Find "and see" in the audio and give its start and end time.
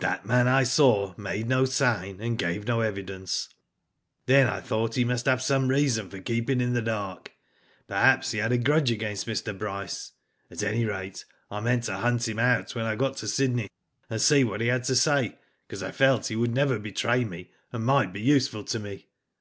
14.10-14.42